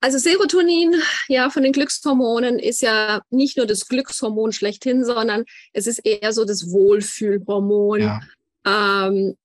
[0.00, 0.94] Also Serotonin,
[1.28, 6.32] ja, von den Glückshormonen ist ja nicht nur das Glückshormon schlechthin, sondern es ist eher
[6.32, 8.00] so das Wohlfühlhormon.
[8.00, 8.20] Ja.
[8.64, 9.36] Ähm,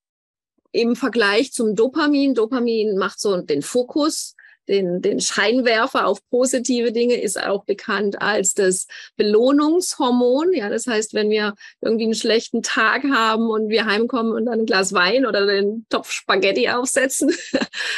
[0.72, 2.36] Im Vergleich zum Dopamin.
[2.36, 4.35] Dopamin macht so den Fokus
[4.68, 8.88] den, den Scheinwerfer auf positive Dinge ist auch bekannt als das
[9.18, 10.54] Belohnungshormon.
[10.54, 14.60] Ja, das heißt, wenn wir irgendwie einen schlechten Tag haben und wir heimkommen und dann
[14.60, 17.34] ein Glas Wein oder den Topf Spaghetti aufsetzen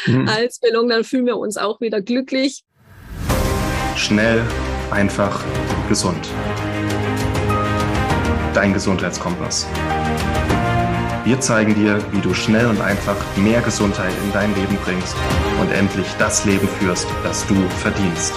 [0.05, 0.27] mhm.
[0.36, 2.64] als Belohnung, dann fühlen wir uns auch wieder glücklich.
[3.96, 4.43] Schnell,
[4.91, 5.43] einfach,
[5.89, 6.27] gesund.
[8.54, 9.68] Dein Gesundheitskompass.
[11.27, 15.13] Wir zeigen dir, wie du schnell und einfach mehr Gesundheit in dein Leben bringst
[15.59, 18.33] und endlich das Leben führst, das du verdienst.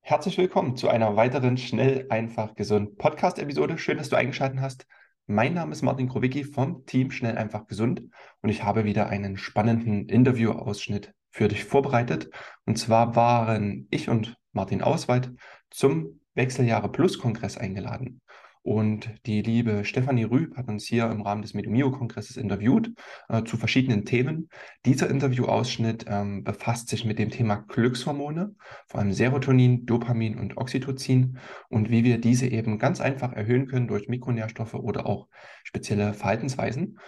[0.00, 3.76] Herzlich willkommen zu einer weiteren Schnell, einfach, gesund Podcast-Episode.
[3.76, 4.86] Schön, dass du eingeschaltet hast.
[5.26, 8.00] Mein Name ist Martin Krowicki vom Team Schnell, einfach, gesund
[8.40, 12.30] und ich habe wieder einen spannenden Interviewausschnitt für dich vorbereitet.
[12.64, 15.32] Und zwar waren ich und Martin Auswald
[15.68, 18.22] zum Wechseljahre Plus Kongress eingeladen.
[18.62, 22.90] Und die liebe Stefanie Rüb hat uns hier im Rahmen des Medomio-Kongresses interviewt
[23.28, 24.48] äh, zu verschiedenen Themen.
[24.86, 28.54] Dieser Interviewausschnitt ähm, befasst sich mit dem Thema Glückshormone,
[28.88, 33.88] vor allem Serotonin, Dopamin und Oxytocin und wie wir diese eben ganz einfach erhöhen können
[33.88, 35.28] durch Mikronährstoffe oder auch
[35.64, 36.98] spezielle Verhaltensweisen.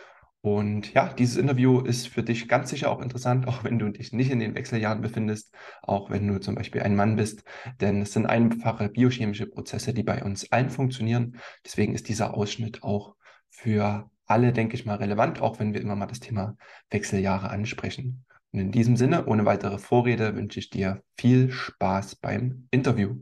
[0.56, 4.12] Und ja, dieses Interview ist für dich ganz sicher auch interessant, auch wenn du dich
[4.12, 7.44] nicht in den Wechseljahren befindest, auch wenn du zum Beispiel ein Mann bist,
[7.80, 11.38] denn es sind einfache biochemische Prozesse, die bei uns allen funktionieren.
[11.64, 13.14] Deswegen ist dieser Ausschnitt auch
[13.50, 16.56] für alle, denke ich mal, relevant, auch wenn wir immer mal das Thema
[16.90, 18.24] Wechseljahre ansprechen.
[18.52, 23.16] Und in diesem Sinne, ohne weitere Vorrede, wünsche ich dir viel Spaß beim Interview.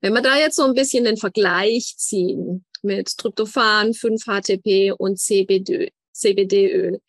[0.00, 5.92] Wenn wir da jetzt so ein bisschen den Vergleich ziehen, mit Tryptophan, 5-HTP und CBD,
[6.12, 7.00] CBD-Öl.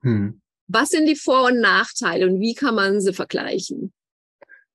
[0.00, 0.40] Hm.
[0.66, 3.92] Was sind die Vor- und Nachteile und wie kann man sie vergleichen?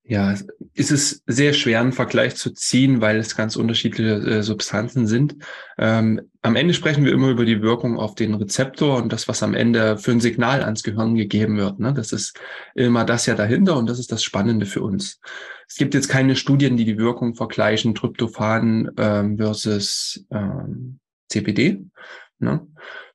[0.09, 0.34] Ja,
[0.74, 5.36] ist es sehr schwer, einen Vergleich zu ziehen, weil es ganz unterschiedliche äh, Substanzen sind.
[5.78, 9.44] Ähm, am Ende sprechen wir immer über die Wirkung auf den Rezeptor und das, was
[9.44, 11.80] am Ende für ein Signal ans Gehirn gegeben wird.
[11.80, 11.94] Ne?
[11.94, 12.40] Das ist
[12.74, 15.20] immer das ja dahinter und das ist das Spannende für uns.
[15.68, 20.97] Es gibt jetzt keine Studien, die die Wirkung vergleichen, Tryptophan ähm, versus ähm,
[21.28, 21.86] CBD.
[22.40, 22.66] Ne?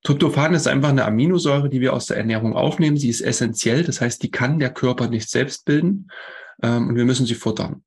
[0.05, 2.97] Tryptophan ist einfach eine Aminosäure, die wir aus der Ernährung aufnehmen.
[2.97, 6.09] Sie ist essentiell, das heißt, die kann der Körper nicht selbst bilden
[6.63, 7.83] ähm, und wir müssen sie futtern.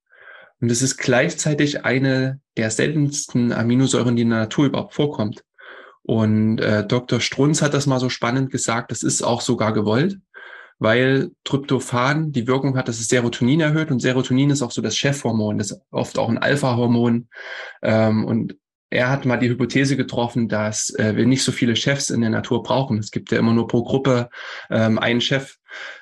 [0.60, 5.44] Und es ist gleichzeitig eine der seltensten Aminosäuren, die in der Natur überhaupt vorkommt.
[6.04, 7.20] Und äh, Dr.
[7.20, 10.18] Strunz hat das mal so spannend gesagt, das ist auch sogar gewollt,
[10.80, 14.96] weil Tryptophan die Wirkung hat, dass es Serotonin erhöht und Serotonin ist auch so das
[14.98, 17.28] Chefhormon, das ist oft auch ein Alpha-Hormon.
[17.82, 18.56] Ähm, und
[18.90, 22.30] er hat mal die Hypothese getroffen, dass äh, wir nicht so viele Chefs in der
[22.30, 22.98] Natur brauchen.
[23.00, 24.30] Es gibt ja immer nur pro Gruppe
[24.70, 25.58] ähm, einen Chef.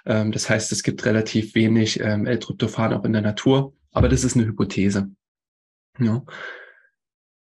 [0.05, 3.73] Ähm, das heißt, es gibt relativ wenig ähm, L-Tryptophan auch in der Natur.
[3.91, 5.09] Aber das ist eine Hypothese.
[5.99, 6.23] Ja.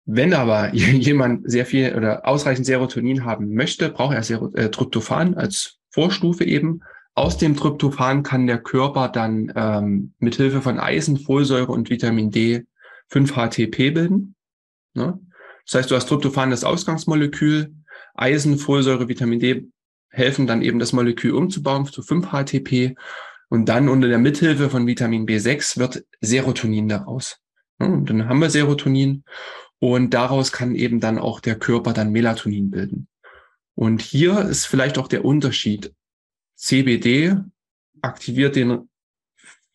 [0.06, 5.34] Wenn aber jemand sehr viel oder ausreichend Serotonin haben möchte, braucht er Ser äh, Tryptophan
[5.36, 6.82] als Vorstufe eben.
[7.16, 12.32] Aus dem Tryptophan kann der Körper dann ähm, mit Hilfe von Eisen, Folsäure und Vitamin
[12.32, 12.66] D
[13.12, 14.36] 5-HTP bilden.
[14.94, 15.20] Ne?
[15.66, 17.74] Das heißt, du hast Tryptophan das Ausgangsmolekül,
[18.16, 19.68] Eisen, Folsäure, Vitamin D
[20.10, 22.96] helfen dann eben das Molekül umzubauen zu 5-HTP
[23.50, 27.40] und dann unter der Mithilfe von Vitamin B6 wird Serotonin daraus.
[27.80, 27.88] Ne?
[27.88, 29.24] Und dann haben wir Serotonin
[29.80, 33.08] und daraus kann eben dann auch der Körper dann Melatonin bilden.
[33.76, 35.94] Und hier ist vielleicht auch der Unterschied.
[36.56, 37.38] CBD
[38.02, 38.88] aktiviert den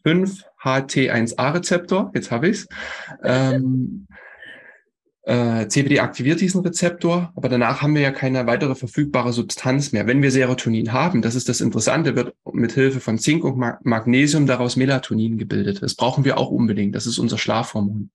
[0.04, 2.68] 5-HT1A-Rezeptor, jetzt habe ich es.
[3.24, 4.06] Ähm,
[5.28, 10.06] äh, CBD aktiviert diesen Rezeptor, aber danach haben wir ja keine weitere verfügbare Substanz mehr.
[10.06, 14.46] Wenn wir Serotonin haben, das ist das Interessante, wird mit Hilfe von Zink und Magnesium
[14.46, 15.82] daraus Melatonin gebildet.
[15.82, 16.94] Das brauchen wir auch unbedingt.
[16.94, 18.10] Das ist unser Schlafhormon.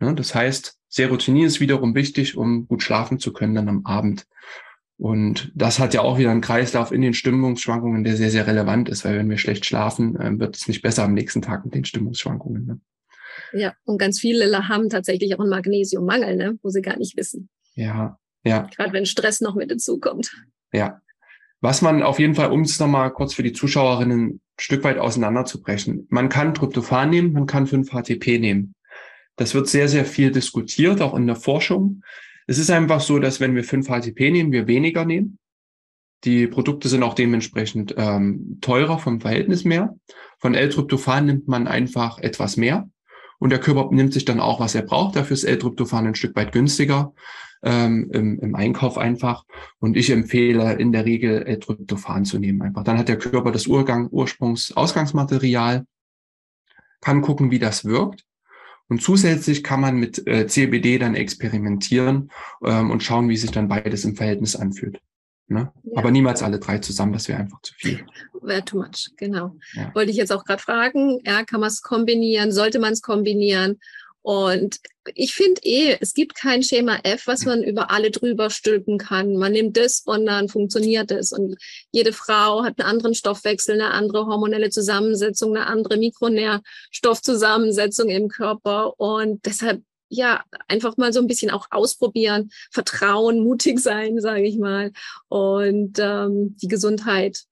[0.00, 0.14] Ne?
[0.14, 4.26] Das heißt, Serotonin ist wiederum wichtig, um gut schlafen zu können dann am Abend.
[4.98, 8.90] Und das hat ja auch wieder einen Kreislauf in den Stimmungsschwankungen, der sehr, sehr relevant
[8.90, 11.74] ist, weil wenn wir schlecht schlafen, äh, wird es nicht besser am nächsten Tag mit
[11.74, 12.66] den Stimmungsschwankungen.
[12.66, 12.80] Ne?
[13.52, 16.58] Ja, und ganz viele haben tatsächlich auch einen Magnesiummangel, ne?
[16.62, 17.48] wo sie gar nicht wissen.
[17.74, 18.68] Ja, ja.
[18.76, 20.32] Gerade wenn Stress noch mit dazukommt.
[20.72, 21.00] Ja.
[21.60, 24.98] Was man auf jeden Fall, um es nochmal kurz für die Zuschauerinnen ein Stück weit
[24.98, 26.06] auseinanderzubrechen.
[26.10, 28.74] Man kann Tryptophan nehmen, man kann 5-HTP nehmen.
[29.36, 32.02] Das wird sehr, sehr viel diskutiert, auch in der Forschung.
[32.46, 35.38] Es ist einfach so, dass wenn wir 5-HTP nehmen, wir weniger nehmen.
[36.24, 39.96] Die Produkte sind auch dementsprechend ähm, teurer vom Verhältnis mehr.
[40.38, 42.88] Von L-Tryptophan nimmt man einfach etwas mehr.
[43.38, 45.16] Und der Körper nimmt sich dann auch, was er braucht.
[45.16, 47.12] Dafür ist L-Tryptophan ein Stück weit günstiger
[47.62, 49.44] ähm, im, im Einkauf einfach.
[49.78, 52.84] Und ich empfehle in der Regel L-Tryptophan zu nehmen einfach.
[52.84, 55.86] Dann hat der Körper das Urgang, Ursprungs-Ausgangsmaterial,
[57.00, 58.24] kann gucken, wie das wirkt.
[58.88, 62.30] Und zusätzlich kann man mit äh, CBD dann experimentieren
[62.62, 65.00] ähm, und schauen, wie sich dann beides im Verhältnis anfühlt.
[65.46, 65.70] Ne?
[65.82, 65.98] Ja.
[65.98, 68.06] Aber niemals alle drei zusammen, das wäre einfach zu viel.
[68.40, 69.56] Wäre too much, genau.
[69.74, 69.94] Ja.
[69.94, 73.78] Wollte ich jetzt auch gerade fragen, ja, kann man es kombinieren, sollte man es kombinieren?
[74.26, 74.80] Und
[75.14, 79.36] ich finde eh, es gibt kein Schema F, was man über alle drüber stülpen kann.
[79.36, 81.30] Man nimmt das und dann funktioniert es.
[81.30, 81.56] Und
[81.92, 88.98] jede Frau hat einen anderen Stoffwechsel, eine andere hormonelle Zusammensetzung, eine andere Mikronährstoffzusammensetzung im Körper.
[88.98, 89.82] Und deshalb
[90.14, 94.92] ja, einfach mal so ein bisschen auch ausprobieren, vertrauen, mutig sein, sage ich mal,
[95.28, 97.44] und ähm, die Gesundheit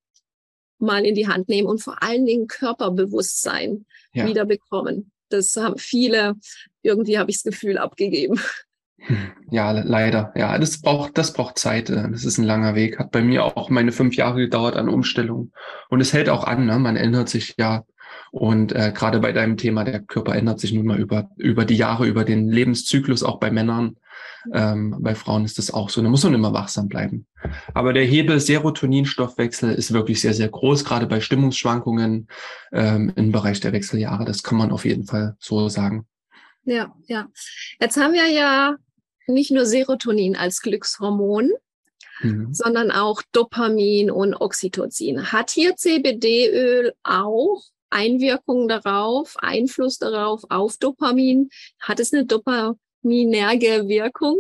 [0.79, 4.27] mal in die Hand nehmen und vor allen Dingen Körperbewusstsein ja.
[4.27, 5.13] wieder bekommen.
[5.29, 6.35] Das haben viele,
[6.83, 8.41] irgendwie habe ich das Gefühl, abgegeben.
[9.51, 10.33] Ja, leider.
[10.37, 11.91] Ja, das braucht, das braucht Zeit.
[11.91, 12.99] Äh, das ist ein langer Weg.
[12.99, 15.53] Hat bei mir auch meine fünf Jahre gedauert an Umstellung.
[15.91, 16.67] Und es hält auch an.
[16.67, 16.79] Ne?
[16.79, 17.85] Man ändert sich ja
[18.33, 21.77] und äh, gerade bei deinem Thema, der Körper ändert sich nun mal über, über die
[21.77, 23.99] Jahre, über den Lebenszyklus, auch bei Männern.
[24.55, 26.01] Ähm, bei Frauen ist das auch so.
[26.01, 27.27] Da muss man immer wachsam bleiben.
[27.75, 32.27] Aber der Hebel Serotoninstoffwechsel ist wirklich sehr, sehr groß, gerade bei Stimmungsschwankungen
[32.73, 34.25] ähm, im Bereich der Wechseljahre.
[34.25, 36.07] Das kann man auf jeden Fall so sagen.
[36.65, 37.29] Ja, ja.
[37.81, 38.77] Jetzt haben wir ja
[39.27, 41.51] nicht nur Serotonin als Glückshormon,
[42.23, 42.55] mhm.
[42.55, 45.33] sondern auch Dopamin und Oxytocin.
[45.33, 47.63] Hat hier CBD-Öl auch
[47.93, 51.51] Einwirkung darauf, Einfluss darauf auf Dopamin?
[51.81, 54.39] Hat es eine dopaminerge Wirkung?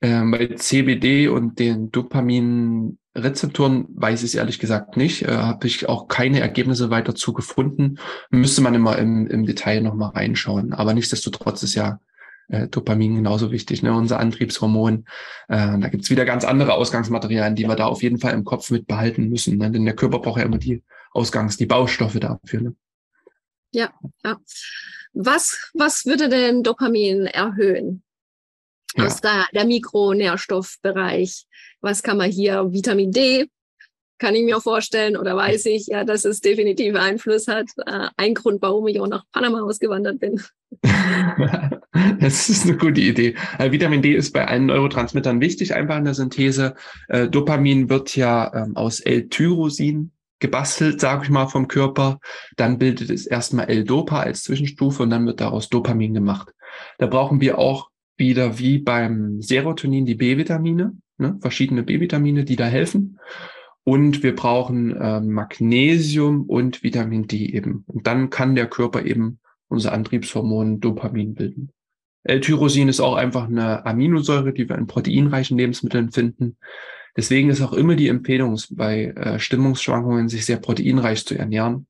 [0.00, 5.22] Ähm, bei CBD und den Dopaminrezeptoren weiß ich es ehrlich gesagt nicht.
[5.22, 7.98] Äh, Habe ich auch keine Ergebnisse weiter zu gefunden.
[8.30, 10.74] Müsste man immer im, im Detail nochmal reinschauen.
[10.74, 12.00] Aber nichtsdestotrotz ist ja
[12.48, 13.94] äh, Dopamin genauso wichtig, ne?
[13.94, 15.06] unser Antriebshormon.
[15.48, 18.70] Äh, da gibt's wieder ganz andere Ausgangsmaterialien, die wir da auf jeden Fall im Kopf
[18.70, 19.56] mit behalten müssen.
[19.56, 19.70] Ne?
[19.70, 20.82] Denn der Körper braucht ja immer die
[21.14, 22.60] Ausgangs-, die Baustoffe dafür.
[22.60, 22.76] Ne?
[23.72, 23.92] Ja,
[24.24, 24.38] ja.
[25.12, 28.02] Was, was würde denn Dopamin erhöhen?
[28.96, 29.06] Ja.
[29.06, 31.46] Aus der, der Mikronährstoffbereich.
[31.80, 32.72] Was kann man hier?
[32.72, 33.48] Vitamin D,
[34.18, 37.66] kann ich mir vorstellen oder weiß ich, ja, dass es definitiv Einfluss hat.
[37.84, 40.40] Äh, ein Grund, warum ich auch nach Panama ausgewandert bin.
[42.20, 43.34] das ist eine gute Idee.
[43.58, 46.74] Äh, Vitamin D ist bei allen Neurotransmittern wichtig, einfach in der Synthese.
[47.08, 50.12] Äh, Dopamin wird ja ähm, aus L-Tyrosin
[50.44, 52.18] gebastelt, sage ich mal, vom Körper.
[52.56, 56.50] Dann bildet es erstmal L-Dopa als Zwischenstufe und dann wird daraus Dopamin gemacht.
[56.98, 57.88] Da brauchen wir auch
[58.18, 61.38] wieder wie beim Serotonin die B-Vitamine, ne?
[61.40, 63.18] verschiedene B-Vitamine, die da helfen.
[63.84, 67.84] Und wir brauchen äh, Magnesium und Vitamin D eben.
[67.86, 71.70] Und dann kann der Körper eben unser Antriebshormon Dopamin bilden.
[72.24, 76.56] L-Tyrosin ist auch einfach eine Aminosäure, die wir in proteinreichen Lebensmitteln finden.
[77.16, 81.86] Deswegen ist auch immer die Empfehlung bei äh, Stimmungsschwankungen, sich sehr proteinreich zu ernähren.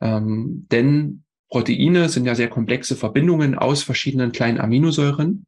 [0.00, 5.46] Ähm, denn Proteine sind ja sehr komplexe Verbindungen aus verschiedenen kleinen Aminosäuren.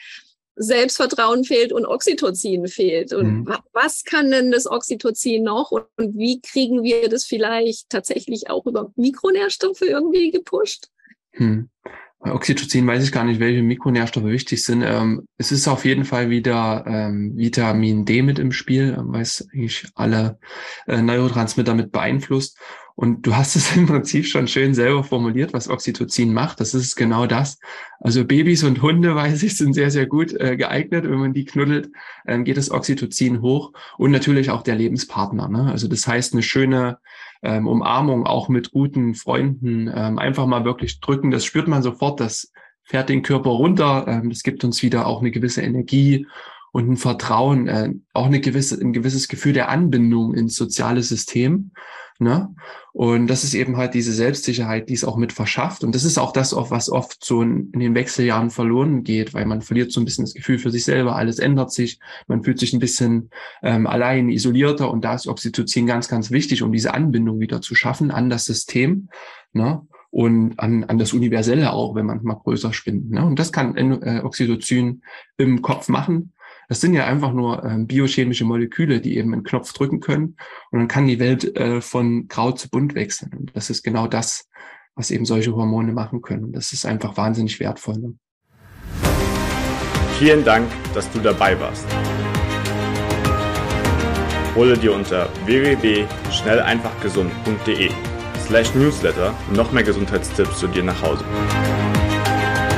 [0.57, 3.13] Selbstvertrauen fehlt und Oxytocin fehlt.
[3.13, 3.55] Und mhm.
[3.73, 8.67] was kann denn das Oxytocin noch und, und wie kriegen wir das vielleicht tatsächlich auch
[8.67, 10.89] über Mikronährstoffe irgendwie gepusht?
[11.33, 11.69] Hm.
[12.21, 14.83] Oxytocin weiß ich gar nicht, welche Mikronährstoffe wichtig sind.
[14.83, 19.47] Ähm, es ist auf jeden Fall wieder ähm, Vitamin D mit im Spiel, weil es
[19.53, 20.39] eigentlich alle
[20.87, 22.59] äh, Neurotransmitter mit beeinflusst.
[22.97, 26.61] Und du hast es im Prinzip schon schön selber formuliert, was Oxytocin macht.
[26.61, 27.59] Das ist genau das.
[28.01, 31.05] Also Babys und Hunde, weiß ich, sind sehr, sehr gut äh, geeignet.
[31.05, 31.91] Wenn man die knuddelt,
[32.27, 33.73] ähm, geht das Oxytocin hoch.
[33.99, 35.49] Und natürlich auch der Lebenspartner.
[35.49, 35.71] Ne?
[35.71, 36.99] Also das heißt, eine schöne
[37.43, 41.31] ähm, Umarmung auch mit guten Freunden, ähm, einfach mal wirklich drücken.
[41.31, 42.19] Das spürt man sofort.
[42.19, 42.51] Das
[42.83, 44.07] fährt den Körper runter.
[44.09, 46.27] Ähm, das gibt uns wieder auch eine gewisse Energie
[46.73, 51.73] und ein Vertrauen, äh, auch eine gewisse, ein gewisses Gefühl der Anbindung ins soziale System.
[52.19, 52.55] Ne?
[52.93, 55.85] Und das ist eben halt diese Selbstsicherheit, die es auch mit verschafft.
[55.85, 59.61] Und das ist auch das, was oft so in, den Wechseljahren verloren geht, weil man
[59.63, 62.73] verliert so ein bisschen das Gefühl für sich selber, alles ändert sich, man fühlt sich
[62.73, 63.31] ein bisschen
[63.63, 67.75] ähm, allein, isolierter und da ist Oxytocin ganz, ganz wichtig, um diese Anbindung wieder zu
[67.75, 69.09] schaffen an das System.
[69.53, 69.83] Ne?
[70.11, 73.11] und an, an das Universelle auch, wenn man mal größer spinnt.
[73.11, 73.23] Ne?
[73.23, 75.03] Und das kann äh, Oxytocin
[75.37, 76.33] im Kopf machen.
[76.69, 80.37] Das sind ja einfach nur ähm, biochemische Moleküle, die eben einen Knopf drücken können
[80.73, 83.33] und dann kann die Welt äh, von grau zu bunt wechseln.
[83.39, 84.49] Und das ist genau das,
[84.97, 86.53] was eben solche Hormone machen können.
[86.53, 87.99] Das ist einfach wahnsinnig wertvoll.
[87.99, 88.15] Ne?
[90.19, 91.87] Vielen Dank, dass du dabei warst.
[94.57, 97.91] Hole dir unter www.schnelleinfachgesund.de
[98.47, 101.25] slash newsletter noch mehr Gesundheitstipps zu dir nach Hause.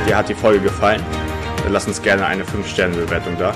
[0.05, 1.01] Dir hat die Folge gefallen?
[1.63, 3.55] Dann lass uns gerne eine 5-Sterne-Bewertung da